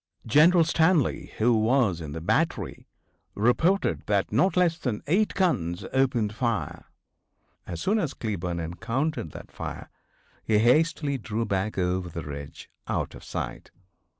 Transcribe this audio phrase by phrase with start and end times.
[0.25, 2.87] General Stanley, who was in the battery,
[3.35, 6.85] reported that not less than eight guns opened fire.
[7.67, 9.91] As soon as Cleburne encountered that fire
[10.43, 13.69] he hastily drew back over the ridge, out of sight.